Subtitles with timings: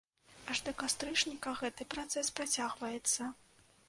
[0.51, 3.29] Аж да кастрычніка гэты працэс працягваецца.